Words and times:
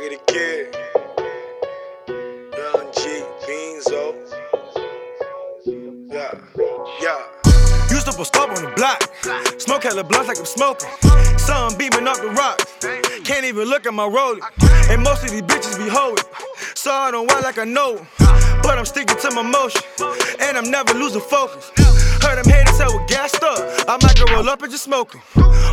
Raggedy 0.00 0.22
Kid, 0.28 0.74
Young 2.08 2.90
G, 2.94 3.22
BeanZoe. 3.44 4.14
Yeah, 6.08 6.40
yeah. 7.02 7.90
Used 7.90 8.06
to 8.06 8.12
post 8.14 8.34
up 8.36 8.48
on 8.48 8.64
the 8.64 8.72
block. 8.76 9.02
Smoke 9.60 9.82
hella 9.82 10.02
blunts 10.02 10.28
like 10.28 10.38
I'm 10.38 10.46
smoking. 10.46 10.88
Sun 11.36 11.76
beaming 11.76 12.08
off 12.08 12.18
the 12.22 12.30
rocks, 12.30 12.64
Can't 13.24 13.44
even 13.44 13.68
look 13.68 13.84
at 13.84 13.92
my 13.92 14.08
rollie. 14.08 14.40
And 14.88 15.02
most 15.02 15.22
of 15.22 15.32
these 15.32 15.42
bitches 15.42 15.76
be 15.76 15.90
hoeing. 15.90 16.16
So 16.74 16.90
I 16.90 17.10
don't 17.10 17.26
want 17.26 17.44
like 17.44 17.58
I 17.58 17.64
know. 17.64 18.00
But 18.62 18.78
I'm 18.78 18.86
sticking 18.86 19.18
to 19.18 19.30
my 19.34 19.42
motion. 19.42 19.82
And 20.40 20.56
I'm 20.56 20.70
never 20.70 20.94
losing 20.94 21.20
focus. 21.20 21.72
Heard 22.22 22.36
them 22.38 22.50
haters 22.52 22.78
hell 22.78 22.98
with 22.98 23.08
gassed 23.08 23.42
up. 23.42 23.58
I 23.88 23.98
might 24.02 24.16
go 24.16 24.24
roll 24.32 24.48
up 24.48 24.62
and 24.62 24.70
just 24.70 24.84
smoke. 24.84 25.16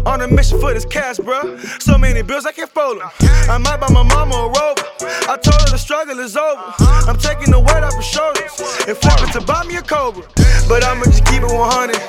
On 0.06 0.22
a 0.22 0.28
mission 0.28 0.60
for 0.60 0.74
this 0.74 0.86
cash, 0.86 1.18
bruh. 1.18 1.60
So 1.82 1.98
many 1.98 2.22
bills 2.22 2.46
I 2.46 2.52
can't 2.52 2.70
fold 2.70 3.02
'em. 3.02 3.10
I 3.50 3.58
might 3.58 3.80
buy 3.80 3.90
my 3.90 4.04
mama 4.04 4.36
a 4.36 4.48
rover. 4.48 4.86
I 5.30 5.38
told 5.38 5.62
her 5.62 5.70
the 5.70 5.78
struggle 5.78 6.20
is 6.20 6.38
over. 6.38 6.74
I'm 7.08 7.18
taking 7.18 7.52
the 7.52 7.60
weight 7.60 7.84
off 7.84 7.96
her 7.96 8.02
shoulders. 8.02 8.54
And 8.88 8.98
flipping 8.98 9.32
to 9.34 9.42
buy 9.42 9.64
me 9.64 9.76
a 9.78 9.82
Cobra. 9.82 10.24
But 10.70 10.84
I'ma 10.84 11.06
just 11.06 11.26
keep 11.26 11.44
it 11.44 11.52
100. 11.52 12.00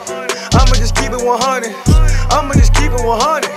I'ma 0.54 0.74
just 0.74 0.94
keep 0.94 1.12
it 1.12 1.22
100. 1.22 1.74
I'ma 2.30 2.54
just 2.54 2.74
keep 2.74 2.92
it 2.92 3.04
100. 3.04 3.50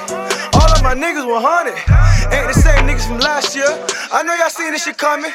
All 0.54 0.72
of 0.72 0.82
my 0.84 0.94
niggas 0.94 1.26
100. 1.26 1.76
Ain't 2.34 2.48
the 2.54 2.60
same 2.60 2.88
niggas 2.88 3.06
from 3.08 3.20
last 3.20 3.56
year. 3.56 3.72
I 4.12 4.24
know 4.24 4.34
y'all 4.36 4.50
seen 4.50 4.72
this 4.72 4.84
shit 4.84 4.98
coming. 4.98 5.32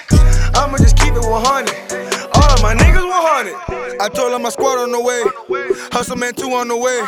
I'ma 0.55 0.79
just 0.79 0.97
keep 0.99 1.15
it 1.15 1.25
100. 1.25 2.06
My 2.67 2.75
niggas 2.75 3.07
100. 3.07 4.01
I 4.03 4.09
told 4.09 4.33
her 4.33 4.41
my 4.41 4.49
squad 4.49 4.83
on 4.83 4.91
the 4.91 4.99
way. 4.99 5.23
Hustle 5.93 6.17
man 6.17 6.35
2 6.35 6.51
on 6.51 6.67
the 6.67 6.77
way. 6.77 6.99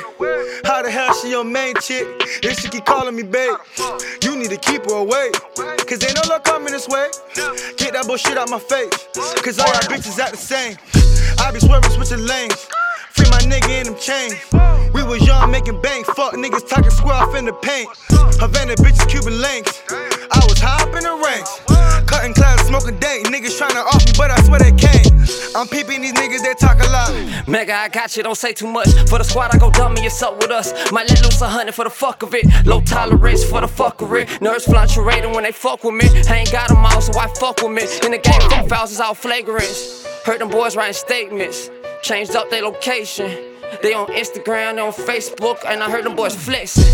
How 0.62 0.82
the 0.82 0.88
hell 0.88 1.12
she 1.14 1.30
your 1.30 1.42
main 1.42 1.74
chick? 1.82 2.06
If 2.46 2.60
she 2.60 2.68
keep 2.68 2.84
calling 2.84 3.16
me 3.16 3.24
babe, 3.24 3.58
you 4.22 4.36
need 4.36 4.50
to 4.50 4.56
keep 4.56 4.86
her 4.86 4.94
away. 4.94 5.32
Cause 5.82 5.98
ain't 6.06 6.14
no 6.14 6.22
luck 6.30 6.44
coming 6.44 6.70
this 6.70 6.86
way. 6.86 7.10
Get 7.74 7.98
that 7.98 8.06
bullshit 8.06 8.38
out 8.38 8.48
my 8.50 8.60
face. 8.60 9.10
Cause 9.42 9.58
all 9.58 9.66
y'all 9.66 9.90
bitches 9.90 10.16
act 10.22 10.30
the 10.30 10.38
same. 10.38 10.78
I 11.42 11.50
be 11.50 11.58
swerving, 11.58 11.90
switching 11.90 12.24
lanes. 12.24 12.68
Free 13.18 13.26
my 13.26 13.42
nigga 13.42 13.82
in 13.82 13.90
them 13.90 13.98
chains. 13.98 14.38
We 14.94 15.02
was 15.02 15.26
young 15.26 15.50
making 15.50 15.82
bank. 15.82 16.06
Fuck 16.06 16.34
niggas 16.34 16.68
talking 16.68 16.94
square 16.94 17.18
off 17.18 17.34
in 17.34 17.46
the 17.46 17.52
paint. 17.66 17.90
Havana 18.38 18.76
bitches 18.78 19.10
Cuban 19.10 19.34
links. 19.42 19.82
I 19.90 20.38
was 20.46 20.62
high 20.62 20.86
up 20.86 20.94
in 20.94 21.02
the 21.02 21.18
ranks. 21.18 21.50
Cutting 22.06 22.32
clouds, 22.32 22.62
smoking 22.62 22.96
dank. 23.00 23.26
Niggas 23.26 23.58
tryna 23.58 23.82
off 23.82 24.06
me, 24.06 24.12
but 24.16 24.30
I 24.30 24.40
swear 24.46 24.60
they 24.60 24.70
can't. 24.70 24.97
I'm 25.54 25.66
peeping 25.66 26.00
these 26.02 26.12
niggas 26.12 26.42
that 26.42 26.58
talk 26.58 26.78
a 26.80 26.88
lot. 26.90 27.48
Mega, 27.48 27.74
I 27.74 27.88
got 27.88 28.16
you, 28.16 28.22
don't 28.22 28.36
say 28.36 28.52
too 28.52 28.66
much. 28.66 28.88
For 29.08 29.18
the 29.18 29.24
squad, 29.24 29.54
I 29.54 29.58
go 29.58 29.70
dummy, 29.70 30.02
it's 30.02 30.22
up 30.22 30.36
with 30.38 30.50
us. 30.50 30.72
Might 30.92 31.08
let 31.08 31.22
loose 31.22 31.40
a 31.40 31.48
hundred 31.48 31.74
for 31.74 31.84
the 31.84 31.90
fuck 31.90 32.22
of 32.22 32.34
it. 32.34 32.44
Low 32.66 32.80
tolerance 32.80 33.44
for 33.44 33.60
the 33.60 33.66
fuckery. 33.66 34.40
Nerves 34.40 34.64
fluctuating 34.64 35.32
when 35.32 35.44
they 35.44 35.52
fuck 35.52 35.84
with 35.84 35.94
me. 35.94 36.06
I 36.28 36.38
ain't 36.38 36.52
got 36.52 36.68
them 36.68 36.84
all, 36.84 37.00
so 37.00 37.12
why 37.12 37.26
fuck 37.38 37.62
with 37.62 37.72
me? 37.72 37.82
In 38.04 38.12
the 38.12 38.18
game, 38.18 38.40
fuck 38.50 38.68
fouls 38.68 38.92
is 38.92 39.00
all 39.00 39.14
flagrant. 39.14 39.68
Heard 40.24 40.40
them 40.40 40.50
boys 40.50 40.76
writing 40.76 40.94
statements. 40.94 41.70
Changed 42.02 42.36
up 42.36 42.48
their 42.50 42.62
location. 42.62 43.30
They 43.82 43.92
on 43.92 44.06
Instagram, 44.08 44.76
they 44.76 44.80
on 44.80 44.92
Facebook, 44.92 45.58
and 45.66 45.82
I 45.82 45.90
heard 45.90 46.04
them 46.04 46.16
boys 46.16 46.34
flexing. 46.34 46.84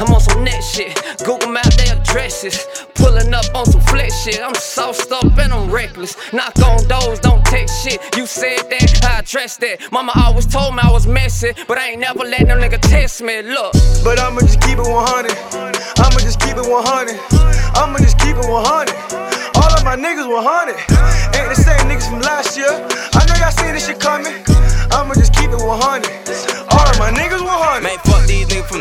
I'm 0.00 0.12
on 0.14 0.20
some 0.20 0.42
net 0.44 0.62
shit. 0.62 0.94
Google 1.24 1.50
map 1.50 1.72
their 1.74 1.96
addresses. 1.96 2.66
Pulling 2.94 3.34
up 3.34 3.44
on 3.54 3.66
some 3.66 3.80
flex 3.82 4.22
shit. 4.22 4.40
I'm 4.40 4.54
sauced 4.54 5.12
up 5.12 5.36
and 5.38 5.52
I'm 5.52 5.70
reckless. 5.70 6.16
Knock 6.32 6.58
on 6.60 6.86
doors, 6.88 7.20
don't 7.20 7.44
text 7.44 7.84
shit. 7.84 8.00
You 8.16 8.26
said 8.26 8.58
that, 8.70 9.04
I 9.04 9.18
addressed 9.20 9.60
that. 9.60 9.92
Mama 9.92 10.12
always 10.16 10.46
told 10.46 10.74
me 10.74 10.80
I 10.82 10.90
was 10.90 11.06
messy, 11.06 11.52
but 11.68 11.78
I 11.78 11.90
ain't 11.90 12.00
never 12.00 12.20
let 12.20 12.46
no 12.46 12.56
nigga 12.56 12.80
test 12.80 13.22
me. 13.22 13.42
Look. 13.42 13.72
But 14.02 14.18
I'ma 14.18 14.40
just 14.40 14.60
keep 14.62 14.78
it 14.78 14.88
100. 14.88 15.32
I'ma 15.98 16.18
just 16.20 16.40
keep 16.40 16.56
it 16.56 16.66
100. 16.66 17.18
I'ma 17.76 17.98
just 17.98 18.18
keep 18.18 18.36
it 18.36 18.48
100. 18.48 19.32
All 19.54 19.72
of 19.74 19.84
my 19.84 19.96
niggas 19.96 20.26
100. 20.26 20.74
Ain't 21.38 21.48
the 21.50 21.54
same 21.54 21.86
niggas 21.90 22.08
from 22.08 22.20
last 22.22 22.56
year. 22.56 22.72
I 23.14 23.26
know 23.26 23.34
y'all 23.38 23.52
seen 23.52 23.74
this 23.74 23.86
shit 23.86 24.00
coming. 24.00 24.31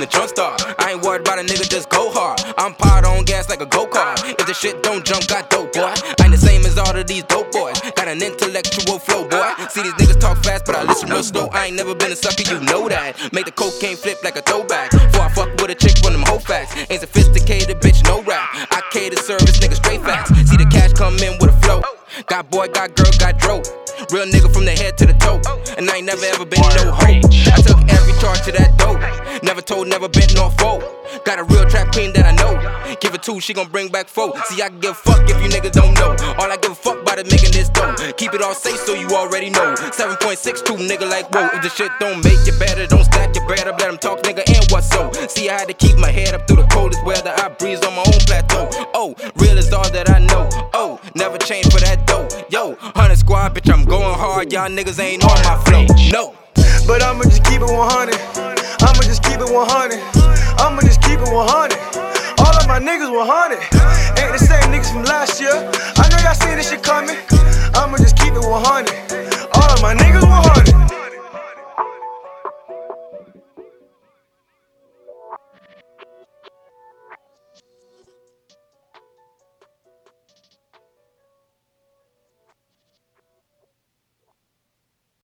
The 0.02 0.08
jump 0.08 0.30
start. 0.30 0.58
I 0.80 0.94
ain't 0.94 1.04
worried 1.04 1.22
about 1.22 1.38
a 1.38 1.44
nigga, 1.44 1.70
just 1.70 1.90
go 1.90 2.10
hard. 2.10 2.42
I'm 2.58 2.74
powered 2.74 3.06
on 3.06 3.24
gas 3.24 3.50
like 3.50 3.62
a 3.62 3.68
go 3.68 3.86
kart. 3.86 4.18
If 4.40 4.48
the 4.48 4.54
shit 4.54 4.82
don't 4.82 5.06
jump, 5.06 5.28
got 5.28 5.50
dope, 5.52 5.74
boy. 5.74 5.94
I 5.94 6.26
ain't 6.26 6.34
the 6.34 6.42
same 6.42 6.66
as 6.66 6.78
all 6.78 6.96
of 6.98 7.06
these 7.06 7.24
dope 7.24 7.52
boys. 7.52 7.80
Got 7.94 8.08
an 8.08 8.22
intellectual 8.22 8.98
flow, 8.98 9.30
boy. 9.30 9.46
See 9.70 9.84
these 9.84 9.94
niggas 10.02 10.20
talk 10.20 10.44
fast, 10.44 10.66
but 10.66 10.76
I 10.76 10.84
listen 10.84 11.10
real 11.10 11.22
slow. 11.22 11.48
I 11.54 11.68
ain't 11.68 11.76
never 11.76 11.94
been 11.94 12.12
a 12.12 12.16
sucker, 12.16 12.42
you 12.50 12.60
know 12.66 12.90
that. 12.90 13.14
Make 13.32 13.46
the 13.46 13.52
cocaine 13.52 13.96
flip 13.96 14.24
like 14.24 14.36
a 14.38 14.42
throwback. 14.42 14.90
Before 14.90 15.22
I 15.22 15.30
fuck 15.30 15.50
with 15.62 15.70
a 15.70 15.76
chick, 15.76 15.94
run 16.04 16.14
them 16.14 16.24
whole 16.26 16.40
facts. 16.40 16.74
Ain't 16.90 17.02
sophisticated, 17.02 17.78
bitch, 17.78 18.04
no 18.06 18.24
rap. 18.24 18.50
I 18.74 18.82
cater 18.92 19.22
service, 19.22 19.60
nigga, 19.60 19.76
straight 19.76 20.02
facts. 20.02 20.34
See 20.50 20.58
the 20.58 20.66
cash 20.66 20.94
come 20.94 21.14
in 21.22 21.38
with 21.38 21.54
a 21.54 21.58
flow. 21.62 21.82
Got 22.26 22.50
boy, 22.50 22.68
got 22.74 22.96
girl, 22.96 23.12
got 23.20 23.38
dope. 23.40 23.70
Real 24.10 24.26
nigga 24.26 24.52
from 24.52 24.66
the 24.66 24.72
head 24.72 24.98
to 24.98 25.06
the 25.06 25.14
toe. 25.22 25.38
And 25.78 25.90
I 25.90 25.98
ain't 25.98 26.08
never 26.08 26.26
ever 26.26 26.46
been 26.46 26.60
no 26.60 26.92
hoe. 26.92 27.22
I 27.54 27.62
took 27.62 27.78
charge 28.22 28.42
to 28.46 28.52
that 28.54 28.78
dope. 28.78 29.02
Never 29.42 29.62
told, 29.62 29.88
never 29.88 30.08
been 30.08 30.30
no 30.36 30.50
foe. 30.62 30.78
Got 31.26 31.40
a 31.40 31.44
real 31.44 31.66
trap 31.66 31.92
queen 31.92 32.14
that 32.14 32.30
I 32.30 32.34
know. 32.38 32.54
Give 33.02 33.14
it 33.16 33.24
two, 33.24 33.42
she 33.42 33.54
gon' 33.54 33.68
bring 33.68 33.90
back 33.90 34.08
four. 34.08 34.38
See, 34.46 34.62
I 34.62 34.70
can 34.70 34.80
give 34.80 34.92
a 34.92 34.94
fuck 34.94 35.26
if 35.26 35.42
you 35.42 35.50
niggas 35.50 35.74
don't 35.74 35.96
know. 35.98 36.14
All 36.38 36.46
I 36.46 36.58
give 36.62 36.72
a 36.72 36.76
fuck 36.76 37.02
about 37.02 37.18
is 37.18 37.32
making 37.32 37.52
this 37.52 37.70
dough. 37.70 37.96
Keep 38.18 38.36
it 38.36 38.42
all 38.42 38.54
safe 38.54 38.78
so 38.78 38.94
you 38.94 39.10
already 39.10 39.50
know. 39.50 39.74
7.62 39.74 40.88
nigga 40.88 41.10
like 41.10 41.34
whoa. 41.34 41.50
If 41.54 41.64
the 41.64 41.70
shit 41.70 41.92
don't 42.00 42.24
make 42.24 42.46
you 42.46 42.54
better, 42.60 42.86
don't 42.86 43.04
stack 43.04 43.36
your 43.36 43.48
better. 43.48 43.72
Let 43.72 43.90
them 43.90 43.98
talk 43.98 44.22
nigga 44.22 44.46
and 44.46 44.70
what 44.70 44.84
so. 44.84 45.12
See, 45.28 45.50
I 45.50 45.58
had 45.58 45.68
to 45.70 45.74
keep 45.74 45.98
my 45.98 46.12
head 46.12 46.36
up 46.36 46.48
through 46.48 46.62
the 46.62 46.70
coldest 46.70 47.04
weather. 47.04 47.34
I 47.36 47.50
breeze 47.50 47.82
on 47.82 47.96
my 47.96 48.06
own 48.06 48.22
plateau. 48.30 48.70
Oh, 48.94 49.16
real 49.38 49.58
is 49.58 49.74
all 49.74 49.90
that 49.90 50.10
I 50.10 50.20
know. 50.20 50.48
Oh, 50.74 51.02
never 51.16 51.40
change 51.40 51.66
for 51.74 51.80
that 51.80 52.06
dough. 52.06 52.28
Yo, 52.50 52.76
100 52.94 53.18
squad, 53.18 53.56
bitch, 53.56 53.74
I'm 53.74 53.86
going 53.86 54.14
hard. 54.14 54.54
Y'all 54.54 54.70
niggas 54.70 55.00
ain't 55.00 55.24
on 55.24 55.42
my 55.44 55.58
flow. 55.66 55.86
No. 56.12 56.41
But 56.88 57.04
I'ma 57.04 57.24
just 57.24 57.44
keep 57.44 57.62
it 57.62 57.72
100. 57.72 58.16
I'ma 58.82 59.02
just 59.04 59.24
keep 59.24 59.40
it 59.40 59.50
100. 59.50 60.00
I'ma 60.60 60.82
just 60.82 61.02
keep 61.02 61.20
it 61.20 61.32
100. 61.32 61.78
All 62.40 62.56
of 62.56 62.68
my 62.68 62.80
niggas 62.80 63.12
100. 63.12 63.60
Ain't 64.20 64.34
the 64.34 64.40
same 64.40 64.72
niggas 64.72 64.92
from 64.92 65.04
last 65.06 65.40
year. 65.40 65.54
I 65.98 66.10
know 66.10 66.20
y'all 66.24 66.36
seen 66.36 66.58
this 66.58 66.70
shit 66.70 66.84
coming. 66.84 67.18
I'ma 67.76 67.98
just 67.98 68.18
keep 68.18 68.34
it 68.34 68.44
100. 68.44 68.48
All 68.48 68.56
of 68.56 68.60
my 68.60 68.70
niggas 68.70 68.90
100. 68.90 69.01